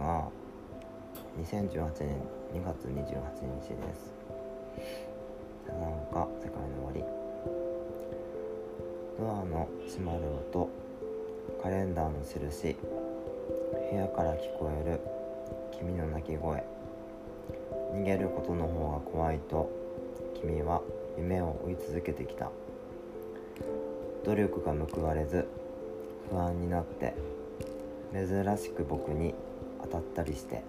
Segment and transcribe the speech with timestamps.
[0.00, 0.28] が
[1.38, 2.16] 2018年
[2.54, 4.14] 2月28日です。
[5.66, 7.04] サザンカ世界の終わり。
[9.18, 10.20] ドアの閉まる
[10.52, 10.70] 音
[11.62, 12.74] カレンダーの印
[13.90, 15.00] 部屋から聞こえる
[15.78, 16.64] 君の鳴き声。
[17.92, 19.70] 逃げることの方が怖いと
[20.40, 20.80] 君は
[21.18, 22.50] 夢を追い続けてきた。
[24.24, 25.46] 努力が報われず
[26.30, 27.14] 不安になって
[28.12, 29.34] 珍しく僕に
[29.82, 30.62] 当たったりして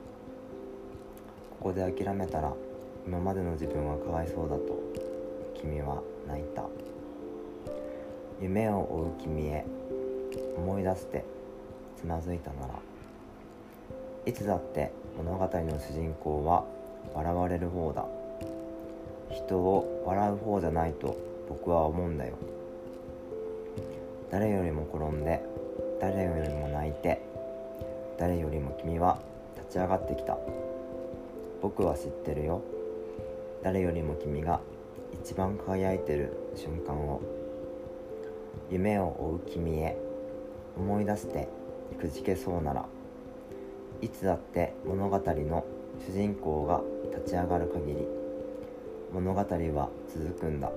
[1.59, 2.54] ここで諦めたら
[3.06, 4.80] 今までの自分はかわいそうだと
[5.59, 6.66] 君は泣いた。
[8.42, 9.66] 夢を追う君へ
[10.58, 11.23] 思い出して
[11.95, 12.73] つまずいたなら
[14.26, 16.66] いつだって物語の主人公は
[17.14, 18.06] 笑われる方だ。
[19.30, 21.16] 人を笑う方じゃないと
[21.48, 22.34] 僕は思うんだよ。
[24.31, 25.44] 誰よりも転んで
[26.00, 27.22] 誰よりも泣いて
[28.17, 29.20] 誰よりも君は
[29.56, 30.38] 立ち上がってきた。
[31.62, 32.62] 僕は知ってるよ。
[33.64, 34.59] 誰よりも君が
[35.14, 37.22] 一番輝いてる瞬間を。
[38.70, 39.98] 夢を追う君へ。
[40.78, 41.50] 思い出して
[42.00, 42.86] くじけそうなら。
[44.02, 45.66] いつだって物語の
[46.08, 46.81] 主人公が
[47.16, 48.08] 立ち上がる限り。
[49.14, 50.72] 物語は続くんだ。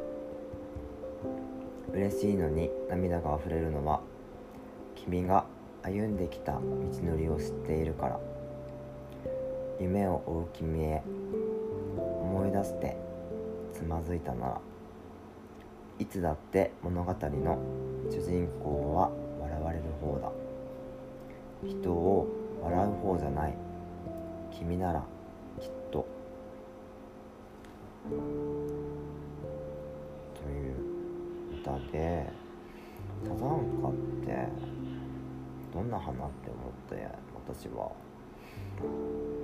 [1.93, 4.01] 嬉しいのに涙が溢れるのは
[4.97, 5.47] 君が
[5.85, 6.61] 歩んできた道
[7.03, 8.19] のりを知っているから。
[9.79, 11.03] 夢を追う君へ
[11.97, 12.97] 思い出して
[13.73, 14.61] つまずいたなら。
[15.99, 17.59] いつだって物語の
[18.11, 20.33] 主人公は笑われる方だ。
[21.69, 22.29] 人を
[22.63, 23.55] 笑う方じゃない。
[24.53, 25.05] 君なら
[25.61, 26.07] きっと。
[30.35, 32.31] という歌で
[33.23, 33.39] サザン
[33.83, 33.93] カっ
[34.25, 34.84] て。
[35.75, 37.91] どんな花って思って私は。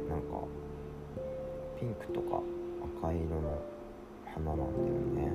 [0.08, 0.26] なんか
[1.78, 2.40] ピンクとか
[3.02, 3.58] 赤色の
[4.26, 5.32] 花なんだよね。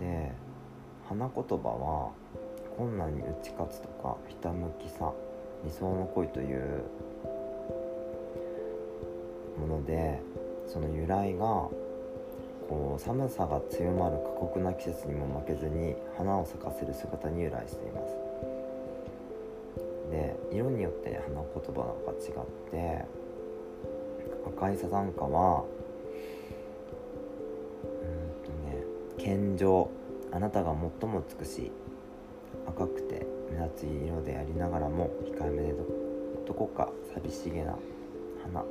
[0.00, 0.32] で
[1.08, 2.10] 花言葉は
[2.76, 5.12] 困難に打ち勝つとかひたむきさ
[5.64, 6.84] 理想の恋という
[9.58, 10.20] もので
[10.66, 11.44] その由来が
[12.68, 18.27] こう寒さが強まる過酷な季節にも負けずに花を咲かせる姿に由来しています。
[20.52, 23.04] 色によって花言葉が違って
[24.46, 25.64] 赤いサザンカは
[27.82, 28.82] うんとね
[29.18, 29.90] 健常
[30.32, 31.72] あなたが最も美しい
[32.66, 35.74] 赤くて目立つ色でありながらも控えめで
[36.46, 37.76] どこか寂しげな
[38.42, 38.64] 花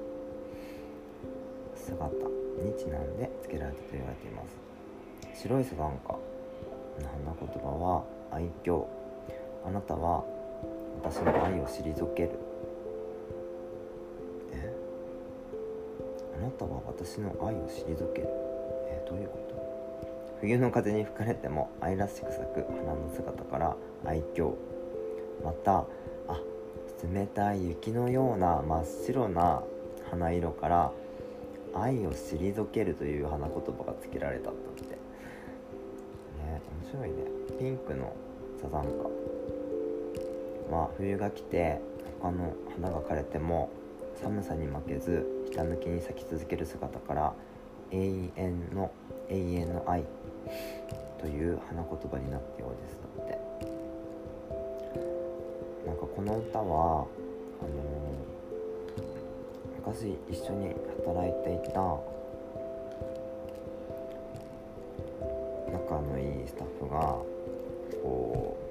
[1.75, 2.13] 姿
[2.63, 5.41] にちなんで付けられたと言われています。
[5.41, 6.19] 白いサザンカの
[7.25, 8.85] 花言葉は愛嬌。
[9.66, 10.23] あなたは
[11.02, 12.31] 私の愛を退ける。
[14.52, 14.74] え？
[16.40, 18.28] あなたは私の愛を退ける。
[18.90, 19.56] えどういうこと？
[20.41, 23.75] 冬の風に吹かれても愛らしく咲く花の姿から
[24.06, 24.53] 愛嬌。
[25.44, 25.85] また
[26.28, 26.40] あ
[27.14, 29.64] 冷たい雪のような真っ白な
[30.09, 30.91] 花色から
[31.74, 34.84] 愛を退けるという花言葉が付けられたんだって。
[34.84, 34.97] ね
[36.84, 37.16] 面白いね。
[37.59, 38.14] ピンクの
[38.62, 39.09] サザンカ。
[40.72, 41.79] まあ冬が来て
[42.22, 43.69] 他の花が枯れても
[44.22, 47.33] 寒さに負けずひたむきに咲き続ける姿から
[47.91, 47.97] 永
[48.35, 48.91] 遠の
[49.29, 50.03] 永遠の愛
[51.19, 52.99] という花言葉になったようです。
[53.17, 53.47] だって。
[55.87, 59.05] なんかこの歌はあのー、
[59.78, 60.75] 昔一緒に
[61.05, 61.79] 働いていた
[65.72, 66.99] 仲のいいスタッフが
[68.03, 68.66] こう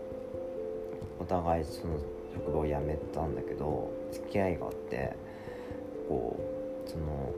[1.18, 1.98] お互いその
[2.34, 5.16] 職場を辞めたんだけど付き合いがあって
[6.08, 6.36] こ
[6.86, 7.32] うその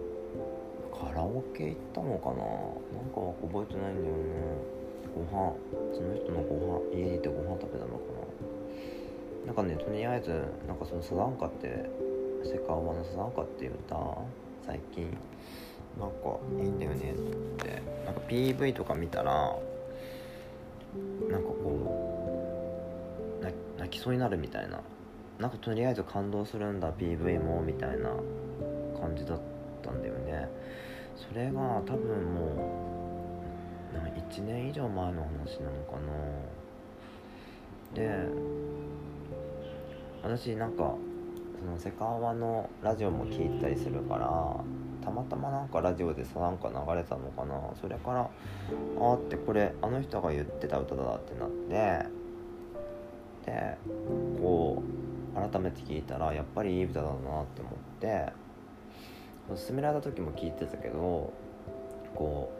[0.92, 2.34] カラオケ行ったのかな？
[2.34, 4.22] なんか覚えてないんだよね。
[5.14, 5.54] ご飯
[5.94, 7.98] その人のご飯家にいてご飯食べたのか
[9.46, 9.46] な？
[9.46, 10.30] なんかねとりあえず
[10.66, 11.88] なんかそのサザンカって
[12.44, 14.18] セカオワのサザンカっていう歌
[14.66, 15.16] 最近
[15.98, 17.14] なんかいいんだよねっ
[17.56, 17.82] て。
[18.04, 19.32] なんか PV とか見たら
[21.28, 22.07] なんかこう
[23.88, 24.80] 泣きそうになるみたいな。
[25.38, 28.10] なんかとりあえず感動するんだ PV もみたいな
[29.00, 29.40] 感じだっ
[29.82, 30.48] たんだよね。
[31.16, 32.90] それが多分も
[33.94, 33.96] う
[34.30, 36.08] 1年以上前の話なのかな。
[37.94, 38.28] で
[40.22, 40.94] 私なんか
[41.58, 44.56] そのセカオワのラジオも聞いたりするから
[45.02, 47.58] たまたまなんかラジオでさなんか流れたのかな。
[47.80, 52.17] それからあーってこれあの人が言ってた歌だってなって
[53.48, 53.78] で
[54.40, 54.82] こ
[55.34, 58.32] う改めて聞いたらやっぱりいい歌だなって思って
[59.66, 61.32] 勧められた時も聞いてたけど
[62.14, 62.52] こ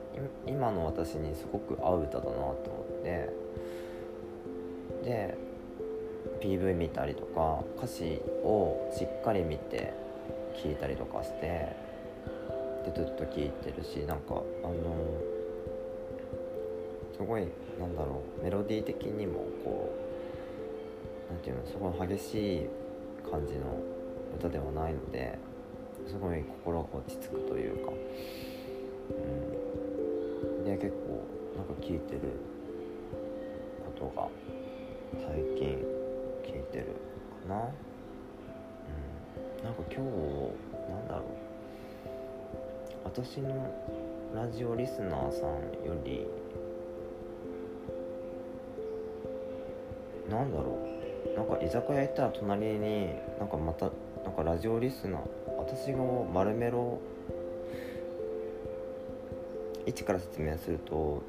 [0.46, 3.30] う今の私にすごく合う歌だなって思って
[5.04, 5.38] で
[6.40, 9.92] PV 見たりとか歌詞をしっかり見て
[10.56, 11.76] 聞いたりとかして
[12.84, 14.74] でずっと聞いてるしなんかあの
[17.16, 17.42] すごい
[17.78, 20.07] なんだろうメロディー的にもこう
[21.30, 22.68] なんていうのすごい激しい
[23.30, 23.78] 感じの
[24.36, 25.38] 歌ではないので
[26.06, 27.92] すごい心が落ち着くというか、
[29.10, 31.26] うん、で結構
[31.56, 32.20] なんか聞いてる
[33.98, 34.28] ことが
[35.12, 35.84] 最近
[36.44, 36.86] 聞いてる
[37.48, 37.56] かな。
[37.56, 37.60] う
[39.60, 39.64] ん。
[39.64, 40.00] なんか今日
[40.90, 41.24] なんだろう。
[43.04, 43.74] 私の
[44.34, 46.26] ラジオリスナーさんより
[50.30, 50.97] なんだろう。
[51.36, 53.90] なんか居酒屋行ったら隣になんかまた
[54.24, 55.20] なんかラジオリスナー
[55.58, 55.98] 私が
[56.32, 56.98] 丸メロ
[59.86, 61.22] 一から説明すると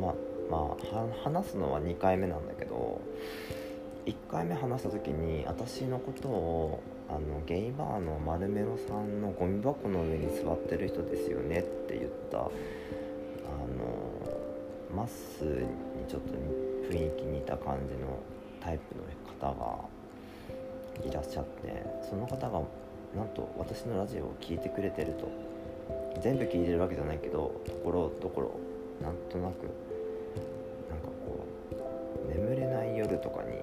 [0.00, 0.14] ま
[0.50, 3.00] まあ話すのは2回目なんだけど
[4.06, 12.50] 1回目話した時に私のことをあのゲイバーの丸メロさんのゴミ箱の上に座ってる人ですよねって言ったあの
[14.94, 15.68] まっすーに
[16.08, 16.34] ちょっと
[16.90, 18.18] 雰囲気似た感じの
[18.60, 22.60] タイプの人方がいらっしゃってその方が
[23.16, 25.52] なんと私のラジオを聴いてくれてると。
[26.20, 28.50] 全部聞いてるわけじゃないけどところどころ
[29.02, 29.64] なんとなく
[30.88, 31.46] なんかこ
[32.26, 33.58] う眠れない夜とかに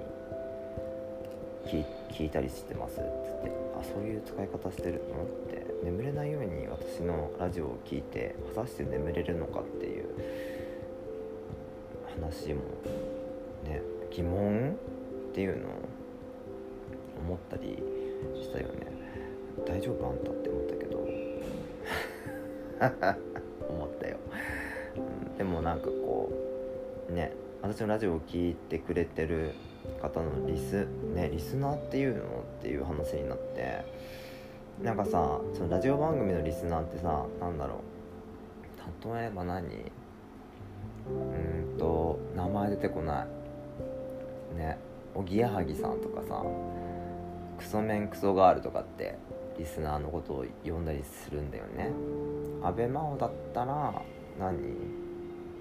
[2.11, 3.03] 聞いたりしてますっつっ
[3.43, 10.05] てあそういう使い方してるのって眠れないように私のラジオを聴いて果たして眠れるのかっていう
[12.19, 12.61] 話も
[13.63, 14.75] ね疑問
[15.39, 15.71] っていうのを
[17.25, 17.81] 思ったり
[18.35, 18.87] したよね。
[19.65, 20.99] 大丈夫あんたって思ったけど。
[23.69, 24.17] 思ったよ、
[25.37, 26.29] でもなんかこ
[27.09, 27.31] うね
[27.61, 29.51] 私のラジオを聴いてくれてる
[30.01, 32.25] 方のリスねリスナーっていうのっ
[32.61, 33.85] ていう話になって
[34.81, 37.79] なんかさそのラジオ番組のリスナーってさ何だろう。
[39.15, 39.63] 例えば何？
[41.07, 43.25] うんと名前出てこな
[44.53, 44.57] い。
[44.57, 44.88] ね。
[45.15, 46.43] おぎやはぎさんとかさ
[47.57, 49.17] クソメンクソガールとかって
[49.57, 51.91] リスナーのことを呼んだりするんだよね。
[52.63, 54.01] 安倍真央だったら
[54.39, 54.57] 何？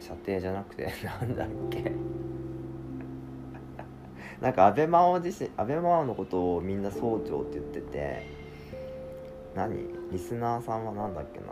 [0.01, 1.91] 射程じゃなくて なんだっけ？
[4.41, 8.23] なんか安倍真央自身安倍真央のことをみんな総長って言ってて
[9.57, 9.89] 何？
[10.13, 11.47] リスナーさんは何だっけな？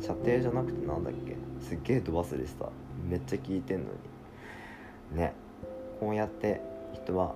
[0.00, 1.34] 射程じゃなくて何だっけ？
[1.64, 2.68] すっげえ飛忘れした。
[3.08, 3.84] めっちゃ聞いてんの
[5.12, 5.16] に。
[5.18, 5.32] ね。
[5.98, 6.60] こうやって
[6.94, 7.34] 人は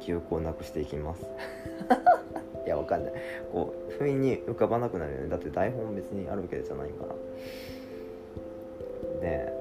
[0.00, 1.22] 記憶をなくしていきます。
[2.66, 3.12] いやわかんない。
[3.52, 5.28] こう不意に浮かばなくなるよね。
[5.28, 7.14] だって台本別にあるわけじゃないから。
[9.20, 9.52] で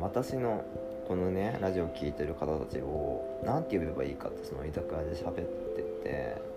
[0.00, 0.64] 私の
[1.06, 6.50] このねラジオ聴いてる方たちを何て呼べばいいかってその居酒屋で喋ってて。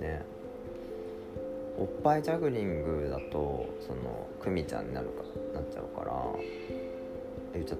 [0.00, 0.22] ね
[1.78, 5.22] おっぱいジャグリングだとそのクミちゃんになるか
[5.54, 6.12] なっちゃうから。
[7.54, 7.78] 言っちゃっ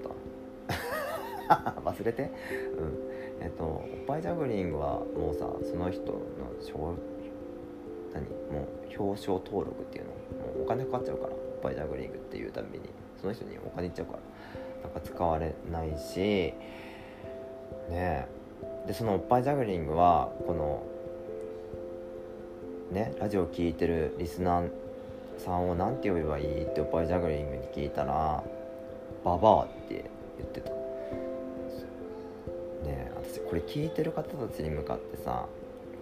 [1.59, 1.75] た？
[1.85, 2.23] 忘れて？
[2.79, 3.12] うん。
[3.43, 6.17] えっとおっぱいジャグリングはもうさその人の
[8.15, 8.25] 何？
[8.51, 10.11] もう表彰登録っていうの？
[10.11, 12.89] もうお金かかっちゃうからおっぱいジャグリングっていうたびに。
[13.21, 14.19] その人にお金いっちゃうから。
[14.83, 16.19] なんか使われないし
[17.89, 18.27] ね
[18.85, 20.83] でそのおっぱいジャグリングはこの
[22.91, 24.71] ねラジオ聴いてるリスナー
[25.39, 28.43] さんを何て呼べばいいっておっぱいジャグリングに聞いたら
[29.25, 30.05] 「ババア」って
[30.37, 30.82] 言ってた。
[33.23, 35.47] 私これ聞いてる方たちに向かってさ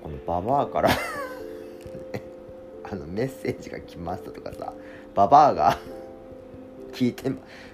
[0.03, 0.91] この「ババア」から
[2.91, 4.73] あのメッセージが来ましたとかさ
[5.15, 5.79] ババアが
[6.93, 7.31] 聞いて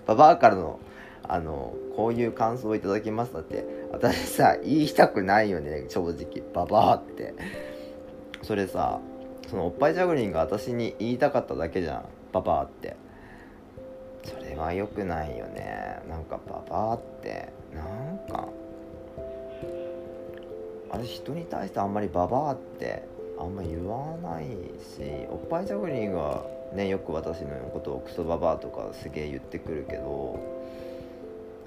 [0.07, 0.81] ババアからの
[1.29, 7.35] あのこういう感想をいただきましたって私さ言いたくないよね正直ババアって。
[8.43, 9.01] それさ
[9.49, 12.97] そのおっぱいジャグリンが私に言いたかっただけじゃんババアって。
[14.23, 16.01] それは良くないよね。
[16.09, 18.49] なんかババアってなんか
[20.97, 23.03] あれ人に対してあんまりババアって
[23.39, 30.41] あんま言わないしおっぱいジャグリンがねよく私のことをクソババアとかすげえ言ってくるけど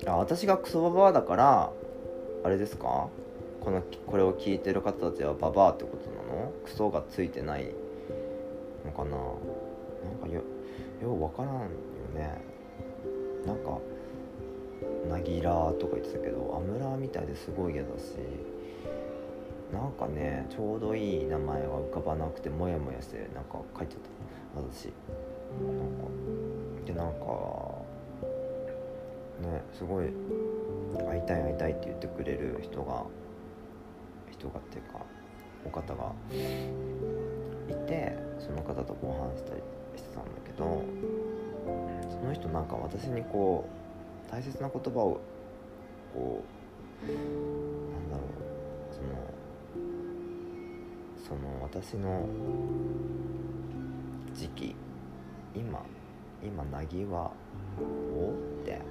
[0.07, 1.69] あ私がクソババアだから
[2.43, 3.09] あれですか？
[3.61, 6.51] このこれを聞いてる方たちはババアってことなの？
[6.65, 7.69] クソがついてない
[8.83, 9.11] のかな？
[9.11, 10.41] なんかよ
[11.03, 11.59] ようわからんよ
[12.15, 12.41] ね。
[13.45, 13.77] なんか
[15.07, 18.15] なぎらとか言ってたけどアムラーみたいですごい嫌だし。
[19.71, 24.09] なんかねちょうどいい名前が浮かばなくてモヤモヤしてなんか書いちゃった。
[24.61, 24.85] 私。
[24.85, 26.85] なんか。
[26.85, 27.89] でなんか。
[29.41, 30.07] ねすごい
[31.07, 33.03] 会いたい会いたいって言ってくれる人が
[34.31, 34.99] 人がっていうか
[35.65, 36.11] お方が。
[37.69, 39.61] いてその方とご飯したり
[39.95, 40.83] してたんだけど
[42.09, 43.69] その人なんか私にこ
[44.27, 45.21] う大切な言葉を
[46.13, 46.43] こ
[47.03, 49.07] うなんだろうその
[51.29, 52.27] その私の
[54.33, 54.75] 時期
[55.55, 55.85] 今
[56.43, 57.31] 今なぎは
[57.79, 58.33] を
[58.63, 58.81] って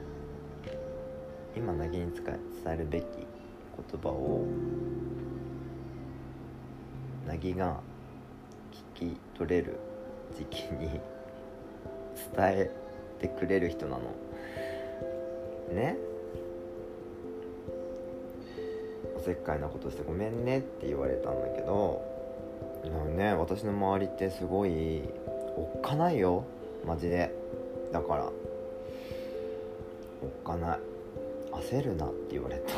[1.57, 4.47] 今なぎに伝えるべき言葉を
[7.27, 7.81] なぎが
[8.95, 9.81] 聞き取れる
[10.37, 11.01] 時期に伝
[12.39, 12.71] え
[13.19, 14.15] てくれる人なの。
[15.75, 15.97] ね。
[19.17, 22.18] おせっかいなことしてごめんねって言われたんだけど
[23.19, 25.03] ね私の周りってすごい
[25.57, 26.45] おっかないよ。
[26.87, 27.35] マジで。
[27.93, 28.25] だから
[30.23, 30.79] おっかない。
[31.53, 32.75] 焦るなって言われた。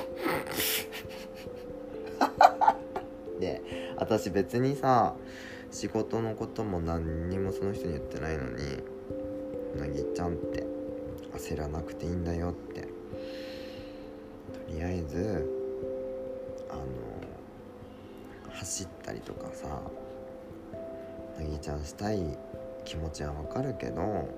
[3.39, 3.63] で
[3.97, 5.15] 私別にさ
[5.71, 8.83] 仕事のことも何にもその人に言ってないのに
[9.79, 10.67] なぎちゃんって
[11.35, 12.81] 焦らなくていいんだよって。
[12.83, 12.89] と
[14.69, 15.60] りあえず
[18.61, 19.69] 走ったりとかさ
[21.39, 22.37] なぎちゃんしたい
[22.85, 24.29] 気持ちはわかるけどあの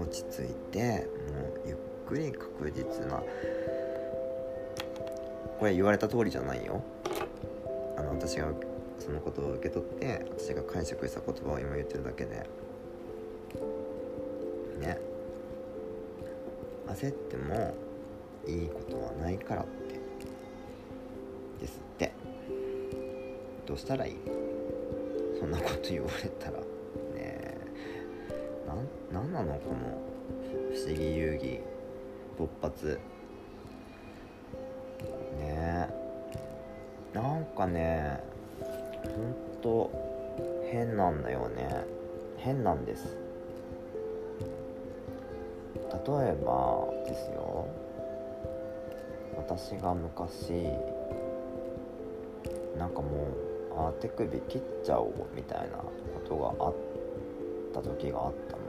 [0.00, 3.20] 落ち着いてもうゆっくり確実な
[5.58, 6.80] これ言われた通りじゃないよ。
[7.96, 8.52] あの私が
[9.00, 12.46] そのことを受け取って私が解釈した言葉を今言ってるだけで。
[14.78, 15.00] ね。
[16.86, 17.74] 焦っても
[18.46, 19.62] いいことはないから。
[19.62, 19.77] って
[23.68, 24.14] どうしたらいい。
[25.38, 26.56] そんなこと言われたら。
[26.56, 26.64] ね
[27.14, 27.54] え。
[29.12, 29.58] なななの？
[29.58, 29.76] この
[30.72, 31.60] 不思議遊戯。
[32.38, 32.98] 勃発。
[35.38, 35.88] ねえ。
[37.12, 38.20] なんかね
[39.04, 39.90] ほんと
[40.70, 41.84] 変なんだよね。
[42.38, 43.18] 変なんです。
[45.74, 47.68] 例えばですよ。
[49.36, 50.52] 私が昔
[52.78, 53.47] なんかもう
[53.78, 55.86] あ手首切っちゃおうみたいなこ
[56.28, 56.74] とがあっ
[57.72, 58.68] た時があったのね。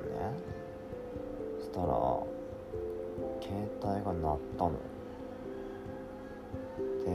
[1.60, 1.88] そしたら
[3.42, 4.74] 携帯が鳴ったの。
[7.06, 7.10] で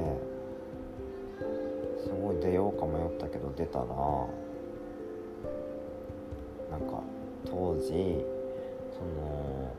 [2.02, 3.92] すごい出ようか迷ったけど出たらな
[6.76, 7.00] んか
[7.46, 8.24] 当時
[8.92, 9.72] その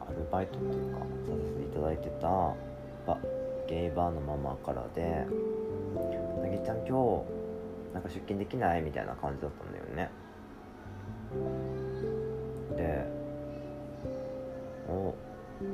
[0.00, 2.54] アルバイトっていうかさせていただいてた
[3.68, 5.26] ゲイバーのママからで
[6.46, 6.92] 「なぎちゃん今日
[7.92, 10.10] なんか出勤できない?」みたいな感じだったんだよね。
[12.76, 13.06] で
[14.88, 15.14] 「お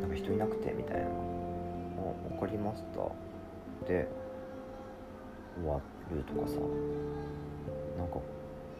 [0.00, 1.06] なんか人いなくて」みたいな
[2.00, 3.00] 「お分かりました」
[3.86, 4.08] で
[5.60, 6.56] 終わるとかさ。
[7.98, 8.16] なんか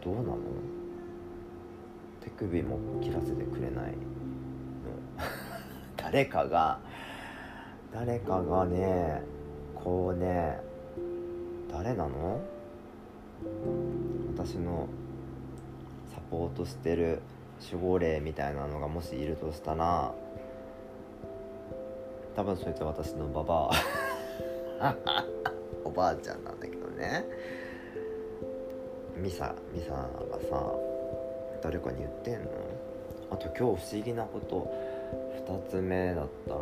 [0.02, 0.38] どうなの？
[2.22, 3.98] 手首も切らせてくれないの。
[5.96, 6.78] 誰かが
[7.92, 9.22] 誰かがね
[9.74, 10.60] こうね
[11.72, 12.40] 誰なの？
[14.34, 14.88] 私の
[16.14, 17.22] サポートしてる
[17.72, 20.14] 守護霊みたいなのがもしいるとしたら
[22.36, 23.70] 多分そいつは私のババ
[24.80, 24.96] ア。
[25.84, 27.24] おばあちゃんなんだけどね。
[29.16, 30.08] ミサミサが
[30.48, 30.74] さ
[31.62, 32.50] 誰かに言ってんの？
[33.30, 35.02] あと今日不思議なこと。
[35.46, 36.58] 2つ目だったら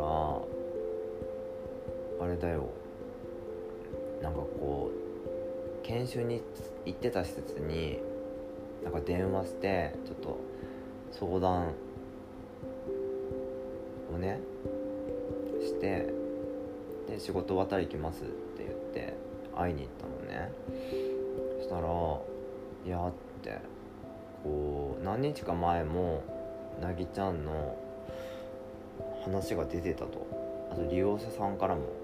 [2.21, 2.65] あれだよ。
[4.21, 5.00] なんかこう
[5.83, 6.41] 研修に
[6.85, 7.99] 行ってた施設に
[8.83, 10.39] なんか電話してちょっと
[11.11, 11.73] 相談
[14.13, 14.39] をね
[15.61, 16.07] して
[17.07, 19.13] で仕事終わったら行きますって言って
[19.55, 20.51] 会いに行ったのね。
[21.57, 21.81] そしたら
[22.85, 23.59] いやって
[24.43, 26.23] こう何日か前も
[26.81, 27.77] なぎちゃんの
[29.23, 30.25] 話が出てたと。
[30.71, 31.81] あと利用者さんからも「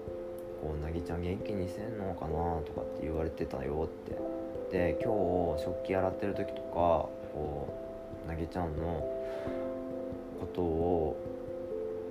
[0.68, 4.18] こうなぎちゃん元気にせんのかな?」とかって言われてたよって。
[4.70, 7.72] で今日食器洗ってる時とかこ
[8.26, 9.00] うなぎちゃんの
[10.38, 11.16] ことを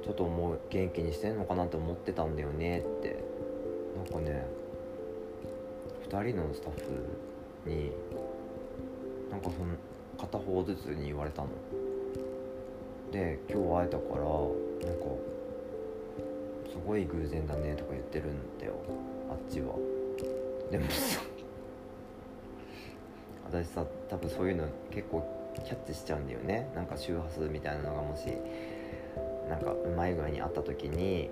[0.03, 1.65] ちょっと思う元気にしてんのかな？
[1.65, 3.23] って思ってたんだよねって。
[3.95, 4.47] なんかね
[6.09, 7.91] 2人のスタッフに
[9.29, 9.75] なんかその
[10.17, 11.49] 片方ずつに言われたの。
[13.11, 15.05] で今日会えたからなんか
[16.87, 18.73] ごい偶然だねとか言ってるんだよ。
[19.29, 19.75] あっちは。
[20.71, 21.21] でもさ
[23.51, 26.69] 私さ多分そういうの結構キャッチしちゃうんだよね。
[26.73, 28.27] なんか周波数みたいなのがもし
[29.49, 31.29] なんかうまい具合にあった時に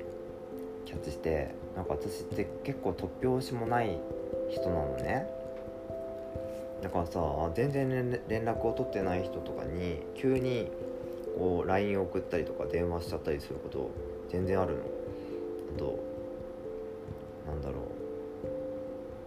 [0.86, 4.00] キャッチしてなんか私って結構突拍子もない
[4.50, 5.28] 人なのね。
[6.82, 10.70] だからさ全然連絡を取ってない人とかに急に
[11.38, 13.90] こう LINE 送ったりとか電話しちゃったりすること
[14.30, 14.80] 全然あるの。
[15.78, 16.00] と
[17.48, 17.82] なんだろ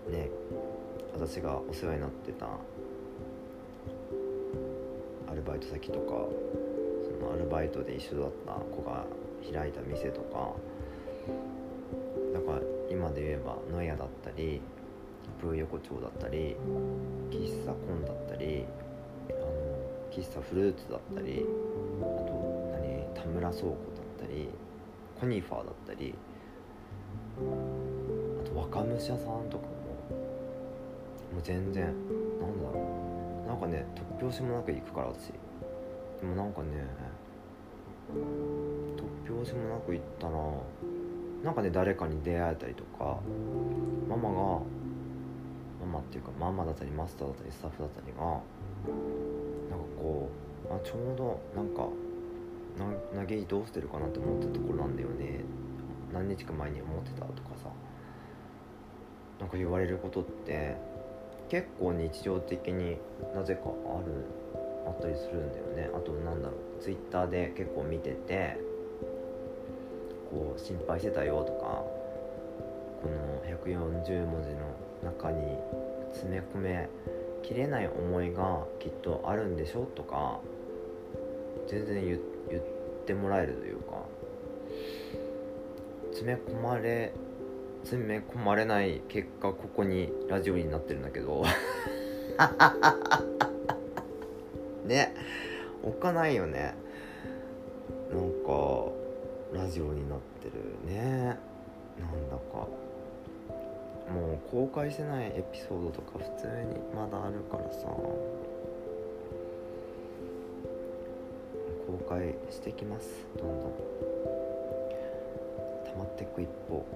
[0.09, 0.13] う。
[0.13, 0.31] ね
[1.15, 2.47] 私がお世話になってた
[5.31, 6.15] アルバイト先とか
[7.05, 9.05] そのアルバイトで一緒だった子が
[9.53, 10.53] 開いた店とか
[12.33, 14.61] だから今で言えば野屋だったり
[15.41, 16.57] プー横丁だったり
[17.31, 18.65] 喫茶コンだったり
[19.31, 19.47] あの
[20.11, 21.45] 喫茶フルーツだったり
[22.01, 24.49] あと何田村倉庫だったり
[25.21, 26.15] コニファーだったり
[27.39, 30.19] あと若武者さんとかも
[31.33, 33.49] もう全然なんだろう。
[33.49, 35.33] なんかね突拍子もなく行くから私。
[36.21, 36.69] でもなんかね
[39.27, 40.33] 突拍子もなく行ったら
[41.45, 43.19] なんかね誰かに出会えたりとか
[44.09, 44.37] ママが
[45.81, 48.43] ママっていうかママだったりマスターだったりスタッフだったりがなんか
[50.01, 50.29] こ
[50.71, 51.89] うあちょうどなんか
[52.79, 55.45] な投げどうしてるかなって思ったところなんだよね。
[56.13, 57.69] 何日か前に思ってたとかさ
[59.41, 60.77] なんか言われることって
[61.49, 62.99] 結構日常的に
[63.35, 64.25] なぜかある
[64.87, 65.91] あったりするんだよね。
[65.95, 68.59] あとなんだろうツイッターで結構見てて
[70.31, 71.85] こう心配してたよとか
[73.03, 75.57] この140文字の中に
[76.13, 76.89] 詰め込め
[77.43, 80.41] きれない思いがきっとあるんでしょとか
[81.67, 82.21] 全然言っ
[83.07, 84.03] てもらえるというか
[86.19, 87.15] 詰め込まれ
[87.85, 91.45] 詰め込まれない結果ここにラジオになってるんだけど。
[94.85, 95.15] ね。
[95.85, 96.75] おっかないよね。
[98.11, 98.89] なんか
[99.53, 100.55] ラジオになってる
[100.93, 101.39] ね。
[102.01, 102.67] なんだか。
[104.13, 107.87] もう公開してないエピソードとか普通にまだあるからさ。
[111.87, 113.25] 公開してきます。
[113.37, 114.38] どんどん。
[115.99, 116.87] まっていく一方。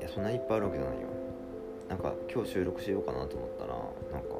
[0.00, 1.06] いやそんないっぱいあるわけじゃないよ。
[1.88, 3.74] なんか今日収録しようかなと思ったら
[4.10, 4.36] なんか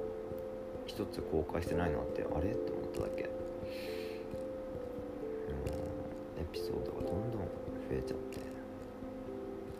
[0.86, 2.50] 一つ公開してないなってあれ？
[2.52, 3.22] って思っただけ。
[3.22, 3.28] エ
[6.50, 7.46] ピソードがどんどん増
[7.92, 8.40] えちゃって。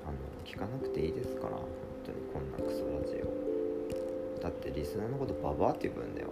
[0.05, 1.67] あの聞かなくていいですから本
[2.05, 4.43] 当にこんなクソラジオ。
[4.43, 6.29] だってリスナーのことババアって呼ぶんだよ。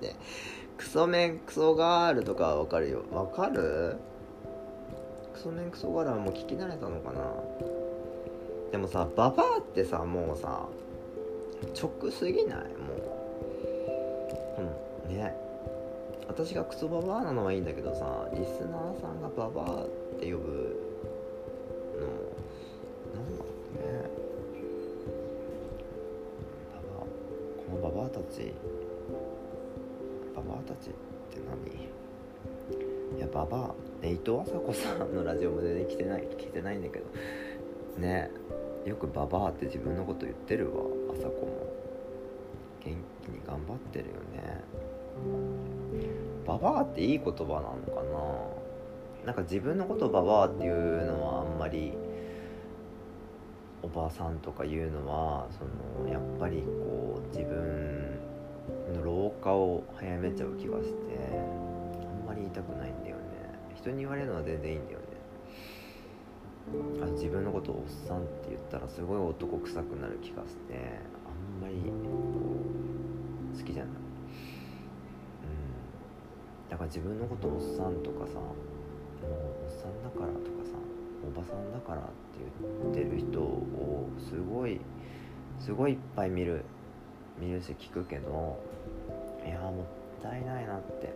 [0.00, 0.14] で
[0.82, 3.04] クソメンクソガールとかわかるよ。
[3.12, 3.96] わかる？
[5.32, 7.20] クソメンクソガールはもう聞き慣れたのかな？
[8.72, 10.66] でもさババアってさもうさ
[11.80, 12.58] 直すぎない？
[12.58, 12.64] も
[14.58, 14.60] う。
[15.08, 15.32] うんね。
[16.26, 20.76] 私がクソババアなのはいいんだけどさリスナーさんがババアって呼ぶ
[21.94, 22.06] の
[23.14, 24.10] なんだろうね。
[26.74, 27.08] ババアこ
[27.72, 28.52] のババアたち。
[30.52, 33.18] ババアたちって何？
[33.18, 34.06] いやババア。
[34.06, 36.26] 伊藤麻子さんのラジオも全然来てない。
[36.36, 37.06] 来てないんだけど。
[37.98, 38.30] ね。
[38.84, 40.82] よくババアって自分のこと言ってるわ。
[41.10, 41.72] 麻子も。
[42.84, 44.60] 元気に頑張ってるよね。
[46.46, 48.02] ババアっていい言葉なのか
[49.24, 49.26] な？
[49.26, 51.92] なんか自分のことをババアっていうのはあんまり
[53.82, 55.64] おばさんとか言うのはそ
[56.04, 58.01] のやっぱりこう自分
[59.04, 60.90] 老化を早めちゃう気がして
[61.30, 61.34] あ
[62.24, 63.22] んまり言いたくないんだよね。
[63.74, 65.06] 人に言われるのは全然いいんだよね。
[67.02, 71.74] あ自分のことをおっさんって言ったらすごい男臭くなる気がしてあんまり
[73.58, 73.92] 好きじゃない。
[73.92, 73.98] うん。
[76.70, 78.48] だから自分のことおっさんとかさもう
[79.64, 80.72] おっさんだからとかさ
[81.26, 82.10] おばさんだからって
[82.94, 84.80] 言ってる人をすごい
[85.58, 86.64] すごいいっぱい見る。
[87.42, 88.56] 見るし聞くけど
[89.44, 91.12] いやもったいないなって。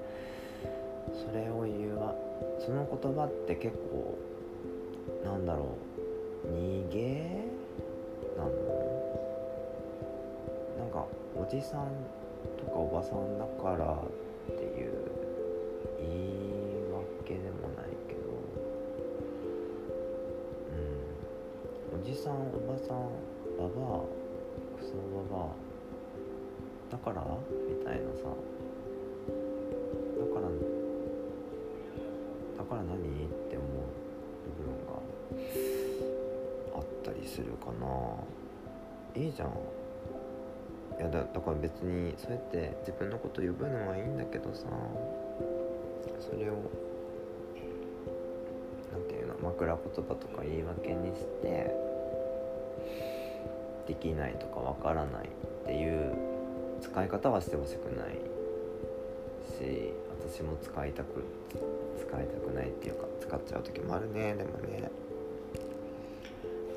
[1.12, 2.12] それを言うわ。
[2.58, 4.18] その言葉って結構
[5.24, 5.76] なんだろ
[6.44, 6.48] う。
[6.48, 7.46] 逃げ
[8.36, 8.50] なの
[10.78, 11.86] なんかおじさん
[12.58, 14.92] とかおばさんだからっていう
[16.00, 16.12] 言い
[16.92, 18.20] 訳でもないけど。
[21.94, 22.00] うん。
[22.00, 22.36] おじさんお
[22.66, 22.96] ばさん
[23.56, 24.00] ばばあ
[24.76, 24.94] クソ
[25.30, 25.65] ばばあ。
[26.90, 27.22] だから？
[27.68, 28.29] みたいなさ。
[30.18, 30.49] だから
[32.59, 32.96] だから何？
[33.27, 33.68] って思う
[34.57, 34.92] 部分が
[36.77, 37.87] あったりするかな。
[39.20, 39.49] いいじゃん。
[40.99, 44.66] いやだだから別にそうやって自分のこと呼ぶのはいいんだけどさ。
[46.18, 46.55] それを
[48.92, 49.35] なんていうの？
[49.42, 51.75] 枕言葉とか言い訳にして
[53.87, 56.16] できないとかわからないっていう
[56.80, 58.14] 使い方はしてほしくない
[59.58, 59.92] し
[60.30, 61.24] 私も使いたく
[61.98, 64.34] 使いたくないっていうか使っちゃう時もあるね。
[64.34, 64.90] でもね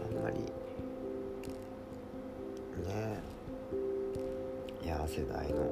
[0.05, 0.39] あんまり
[2.87, 3.19] ね。
[4.83, 5.69] いや世代の。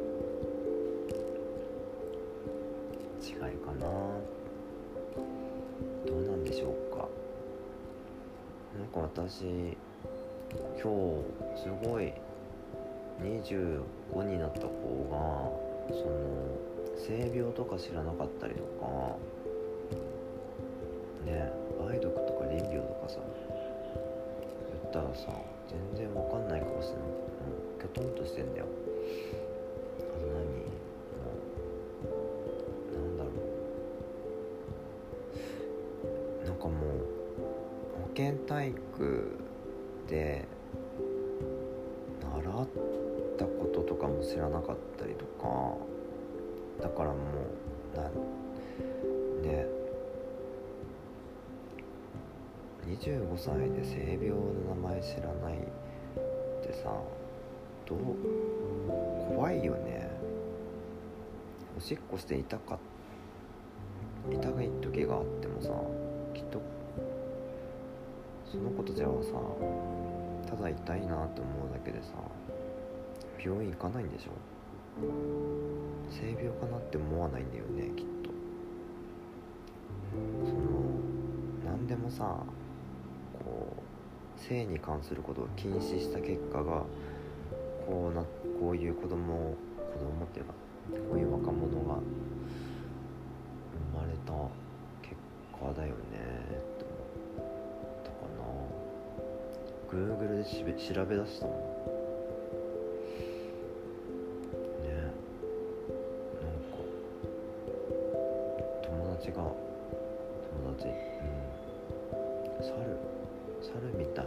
[3.21, 3.87] 違いかな。
[6.05, 7.07] どうなんでしょうか。
[8.77, 9.75] なんか私
[10.81, 10.91] 今
[11.55, 12.13] 日すごい
[13.21, 14.67] 25になった子
[15.09, 15.17] が
[15.89, 16.57] その
[16.97, 19.17] 性病とか知らなかったりとか
[21.25, 23.19] ね梅毒とか淋病とかさ
[24.83, 25.31] 言ったらさ
[25.67, 27.05] 全然わかんない顔してんの。
[27.05, 27.11] も
[27.77, 28.65] うキョトンとしてんだよ。
[46.87, 47.15] だからも
[47.93, 48.13] うなん
[49.41, 49.65] ね。
[52.87, 54.37] 25歳で性病の
[54.81, 56.89] 名前知らないってさ
[57.85, 57.99] どう
[59.35, 60.09] 怖いよね。
[61.77, 62.79] おしっこして痛か
[64.31, 65.69] 痛い時があってもさ
[66.33, 66.61] きっと。
[68.49, 72.13] そのことじゃあさただ痛いなって思うだけでさ
[73.43, 74.31] 病院行かないんでしょ？
[76.19, 78.31] 性病かなって思わないんだよねきっと。
[80.43, 80.57] その
[81.65, 82.43] 何でもさ
[83.33, 86.83] こう性に関することを禁止した結果が
[87.85, 88.23] こうな
[88.59, 90.53] こういう子供子供っていうか
[91.09, 91.99] こういう若者が
[93.93, 94.33] 生まれた
[95.01, 95.15] 結
[95.53, 95.95] 果だよね
[96.53, 97.61] って思
[97.93, 100.17] ったかな。
[100.17, 101.76] Google で調べ出したもん。
[109.27, 110.87] 達が友達。
[110.87, 110.93] うん。
[112.63, 112.73] 猿
[113.61, 114.25] 猿みたい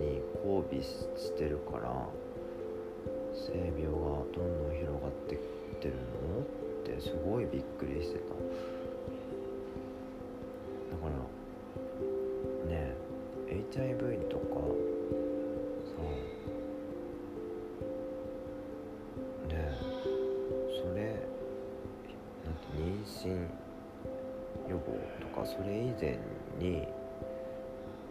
[0.00, 2.08] に交尾してるから
[3.34, 3.92] 性病が
[4.34, 5.38] どんどん広がってっ
[5.80, 6.40] てるの？
[6.40, 8.34] ってすごいびっくりしてた。
[10.92, 11.10] だから
[12.70, 12.94] ね
[13.48, 14.44] え HIV とか
[15.84, 16.02] さ
[19.48, 19.56] ねえ
[20.82, 21.00] それ
[22.44, 23.61] なんて妊娠
[25.20, 26.18] とかそれ以前
[26.58, 26.86] に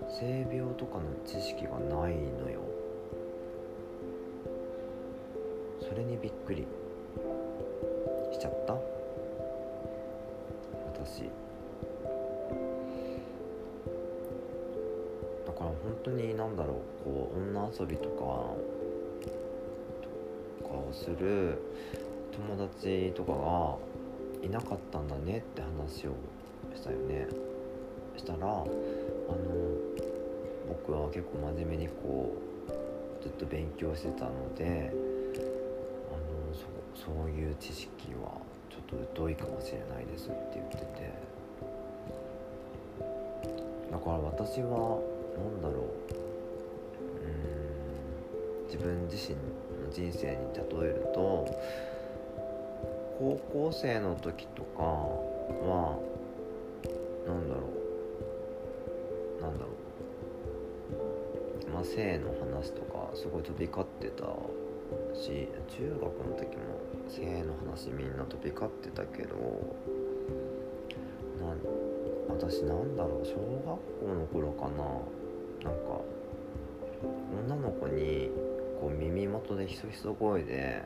[0.10, 2.62] 性病とかの知識がないのよ。
[5.80, 6.66] それにびっくり。
[8.32, 8.74] しちゃった？
[11.04, 11.30] 私。
[15.46, 18.16] だから本当になんだろうこう女遊びとか
[20.62, 21.62] とかをする
[22.32, 23.76] 友達とかが
[24.42, 26.12] いなかったんだねって話を
[26.76, 27.28] したよね。
[28.18, 28.66] したらあの
[30.68, 32.34] 僕は結構真面目にこ
[33.20, 34.92] うずっと勉強してたので
[36.10, 36.54] あの
[36.96, 38.32] そそういう知識は
[38.70, 41.42] ちょっと疎いかもしれないですって言ってて。
[43.92, 45.00] だから私は
[45.38, 46.14] 何だろう。
[47.26, 47.52] うん
[48.68, 51.46] 自分自身の人生に例えると
[53.20, 56.00] 高校生の時とかは
[57.28, 57.62] なんだろ
[59.40, 59.42] う。
[59.42, 59.68] なんだろ
[61.70, 61.72] う。
[61.74, 64.26] まあ性の話とかすごい飛び交ってた
[65.14, 69.36] し中学の時も性の話みんな飛び交ってたけど
[71.40, 71.56] な
[72.30, 74.86] 私なんだろう小学校の頃かな。
[75.64, 76.02] なんか
[77.46, 78.32] 女の子に
[78.80, 80.82] こう耳元でひそひそ声で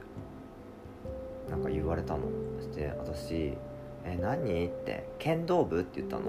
[1.50, 2.24] なんか言われたの。
[2.62, 3.54] して私
[4.06, 6.24] 「え何?」って「剣道部?」って言ったの。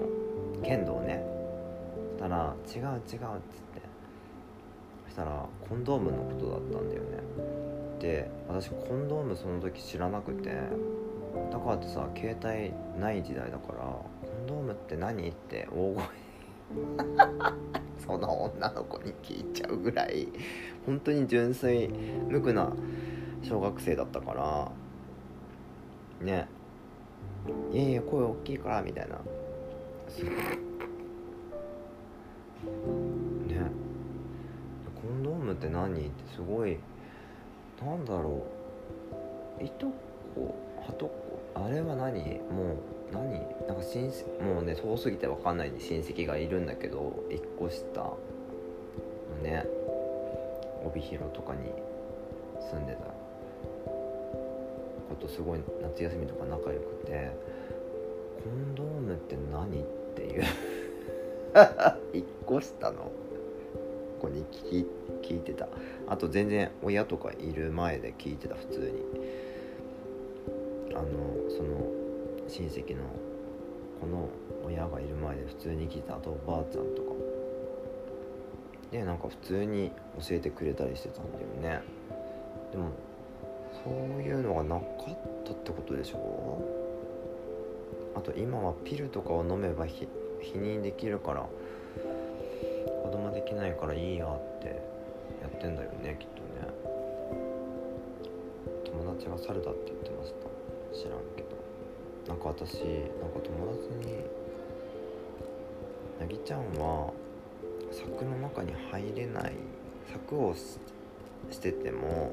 [0.63, 1.23] 剣道ね。
[2.17, 3.17] そしたら「違う違う」っつって。
[5.05, 7.07] そしたらコンドームのことだったんだよね。
[7.99, 10.51] で私コンドームその時知らなくて。
[11.51, 13.79] だからってさ携帯ない時代だから
[14.27, 16.03] 「コンドームって何?」って大声。
[18.05, 20.27] その女の子に聞いちゃうぐらい。
[20.85, 21.89] 本当に純粋
[22.29, 22.73] 無垢な
[23.43, 24.71] 小学生だったから。
[26.25, 26.47] ね。
[27.71, 29.15] いやいや声大きいからみたいな。
[29.15, 29.21] ね。
[34.95, 35.99] コンドームって何？
[35.99, 36.77] ってすごい。
[37.81, 38.45] なんだろ
[39.59, 39.63] う。
[39.63, 39.87] いと
[40.35, 40.55] こ？
[40.85, 41.41] はとこ？
[41.55, 42.39] あれは何？
[42.51, 43.31] もう何？
[43.67, 48.01] なんか親戚もうね遠すぎて分かんないんで親戚がいるんだけど1個下。
[48.01, 48.17] の
[49.43, 49.65] ね。
[50.85, 51.71] 帯広とかに
[52.71, 53.16] 住んでた。
[55.17, 57.31] とすごい夏休みとか仲良くて
[58.43, 60.43] コンドームって何っていう。
[62.13, 63.11] 1個下の。
[64.17, 64.85] 子に聞
[65.21, 65.67] 聞いてた。
[66.07, 68.87] あと全然親とかいる前で聞いてた普通に。
[70.95, 71.05] あの
[71.49, 71.85] その
[72.47, 73.03] 親戚の
[74.01, 74.29] 子の
[74.65, 77.11] 親がいる前で普通に聞いたあとおばあちゃんとか。
[78.91, 81.81] でなんか普通に教えてくれたりしてたんだよね。
[82.71, 82.89] でも
[83.83, 86.61] そういうのがなかったってことでしょ？
[88.15, 90.07] あと今はピルとかを飲めば否
[90.55, 91.47] 認できるから
[93.03, 94.81] 子供できないからいいやって
[95.41, 96.47] やってんだよねきっとね。
[98.85, 100.37] 友達が猿だって言ってました。
[100.97, 101.49] 知らんけど。
[102.27, 104.25] なんか私なんか友達に
[106.19, 107.13] 「なぎちゃんは
[107.91, 109.53] 柵の中に入れない
[110.11, 110.79] 柵をし
[111.59, 112.31] てても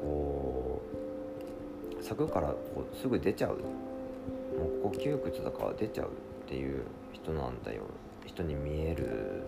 [0.00, 0.82] こ
[2.00, 3.56] う柵からこうすぐ出ちゃう。
[3.56, 6.10] もうここ窮屈だから出ちゃうっ
[6.48, 7.82] ていう人なんだよ。
[8.24, 9.42] 人に見える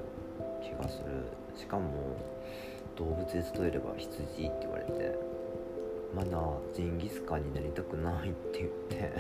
[0.63, 1.25] 気がする。
[1.57, 2.17] しかも
[2.97, 5.19] 動物で例えれば羊って言われて
[6.15, 6.39] まだ
[6.75, 9.13] ジンギスカンになりたくないって言って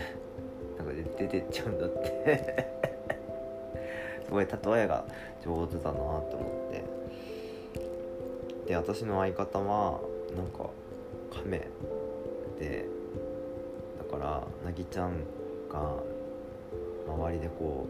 [0.77, 2.79] なんか出てっちゃうんだって。
[4.29, 5.05] すごい例えが
[5.43, 6.21] 上手だなと思
[6.69, 6.85] って。
[8.69, 9.99] で私の相方は
[10.37, 10.69] なんか
[11.43, 11.67] 亀
[12.59, 12.85] で
[13.99, 15.25] だからなぎちゃん
[15.73, 15.95] が
[17.09, 17.87] 周りでこ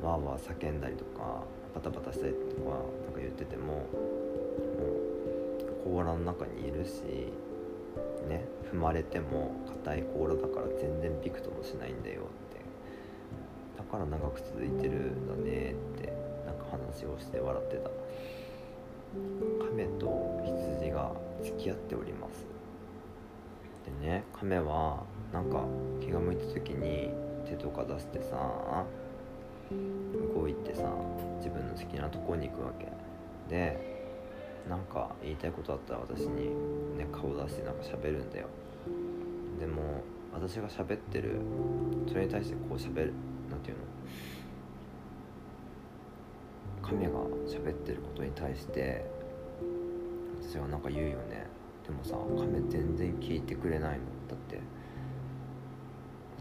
[0.00, 1.42] うわーわー叫んだりとか
[1.74, 3.82] バタバタしたりとかなんか言っててもも
[5.88, 7.02] う甲羅の中にいるし
[8.28, 12.60] ね踏まれても硬い甲羅だから全然びくともしないんだよって。
[13.76, 16.12] だから長く続いてるんだねって
[16.46, 17.95] なんか話をして笑ってた。
[19.60, 22.46] 亀と羊が付き合っております。
[24.00, 25.64] でね亀はなんか
[26.00, 27.10] 気が向いた時に
[27.44, 28.84] 手とか出してさ
[30.34, 30.90] 動いてさ
[31.38, 32.86] 自分の好きなとこに行くわけ。
[33.48, 33.96] で
[34.68, 36.48] なんか言いたいことあったら私に
[36.98, 38.48] ね顔出してなんか喋るんだよ。
[39.60, 40.02] でも
[40.34, 41.40] 私が喋ってる
[42.08, 43.12] それに対してこう喋る
[43.50, 43.82] なんていうの？
[46.86, 47.14] 亀が
[47.48, 49.04] 喋ってることに対して
[50.40, 51.48] 私はなんか言うよね。
[51.84, 54.04] でもさ亀全然聞いてくれないの。
[54.28, 54.60] だって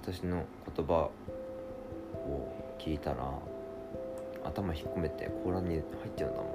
[0.01, 1.10] 私の言葉
[2.13, 3.27] を聞いたら
[4.43, 5.81] 頭引っ込めて甲羅に入っ
[6.15, 6.51] ちゃうんだもん。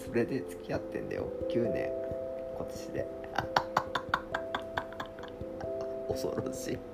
[0.00, 1.26] それで付き合ってんだよ。
[1.50, 1.92] 9年
[2.56, 3.06] 今年で。
[6.08, 6.89] 恐ろしい。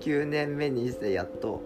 [0.00, 1.62] 9年目にしてやっと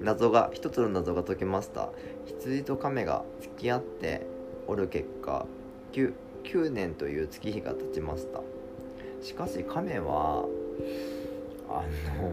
[0.00, 1.90] 謎が一つの謎が解けました。
[2.26, 4.26] 羊と亀が付き合って
[4.66, 5.46] おる結果
[5.92, 6.12] 9,
[6.44, 8.40] 9年という月日が経ちました。
[9.22, 10.44] しかし亀は
[11.68, 11.82] あ
[12.18, 12.30] の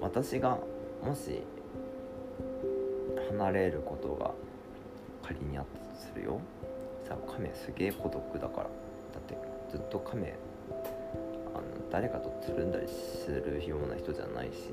[0.00, 0.58] 私が
[1.02, 1.42] もし
[3.30, 4.32] 離れることが
[5.22, 6.40] 仮にあったとするよ。
[7.08, 8.64] さあ亀すげえ孤独だから。
[8.64, 8.70] だ
[9.18, 9.36] って
[9.70, 10.34] ずっと亀
[11.92, 14.70] 誰かとつるんだりするような人じゃないし。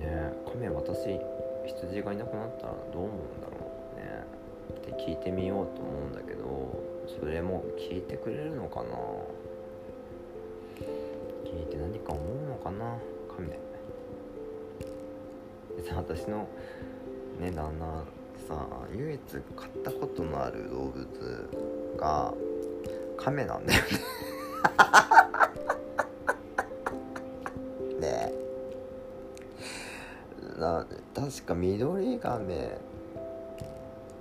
[0.00, 1.20] ねえ亀私
[1.66, 4.24] 羊がいなくなったらどう思うんだろうね。
[4.72, 6.82] って聞いてみようと思うんだけど
[7.20, 8.88] それも聞いてくれるのかな？
[11.44, 12.96] 聞いて何か思うのかな？
[13.36, 13.48] 亀。
[15.76, 16.48] で さ私の
[17.38, 18.02] ね旦那
[18.48, 19.20] さ唯一
[19.54, 21.06] 飼ったことのある動物
[21.96, 22.34] が
[23.22, 23.88] カメなんだよね。
[28.00, 28.32] ね
[30.58, 32.78] な確か緑ガメ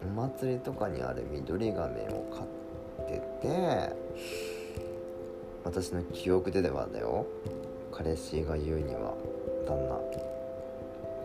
[0.04, 3.96] お祭りとかにある緑ガメを飼ってて
[5.64, 7.26] 私の記憶でではだよ。
[7.92, 9.14] 彼氏が言うには
[9.66, 10.00] 旦那。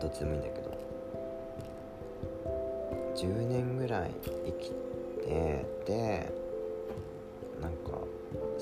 [0.01, 0.75] どっちでもいいんだけど。
[3.15, 4.11] 10年ぐらい
[4.45, 4.71] 生き
[5.25, 6.44] てで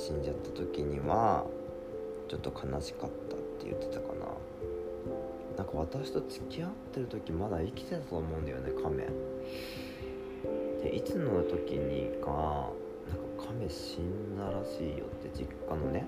[0.04, 1.46] 死んじゃった時には
[2.28, 4.26] ちょっと悲しかったって言ってたかな。
[5.56, 9.08] なんか私と付き合ってる時まだ生きてたと思うんだよね亀。
[10.84, 12.28] でいつの時にか
[13.08, 16.06] なんか亀死んだらしいよって実家のね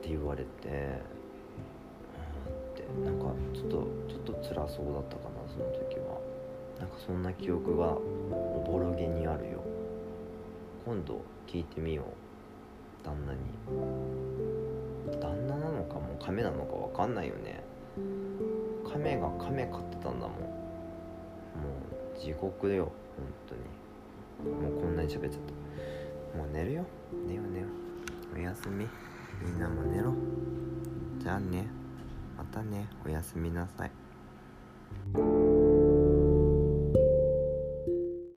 [0.00, 1.00] って言われて
[2.16, 2.22] あ
[2.72, 6.18] ってなんかちょっとちょっと辛そうだったかなその時は。
[6.80, 7.96] なんかそんな記憶が
[8.30, 9.62] おぼろげにあるよ。
[10.84, 12.06] 今度聞いてみよう。
[13.04, 13.38] 旦那に。
[15.18, 17.64] 旦那なのかもう亀なのか分かんないよね。
[18.86, 20.28] 亀が亀飼ってたんだもん。
[20.28, 20.36] も
[22.14, 23.54] う地獄だよ本当
[24.44, 24.70] に。
[24.70, 25.40] もうこんなに喋っちゃっ
[26.32, 26.38] た。
[26.38, 26.84] もう寝るよ。
[27.26, 27.66] 寝よう寝よ
[28.34, 28.38] う。
[28.38, 28.86] おやすみ。
[29.42, 30.12] みんなも寝ろ。
[31.18, 31.66] じゃあね。
[32.36, 32.90] またね。
[33.06, 33.90] おやすみなさい。